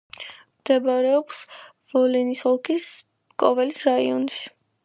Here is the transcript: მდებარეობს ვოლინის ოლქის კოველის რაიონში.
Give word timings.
მდებარეობს 0.61 1.43
ვოლინის 1.97 2.43
ოლქის 2.53 2.89
კოველის 3.45 3.87
რაიონში. 3.93 4.43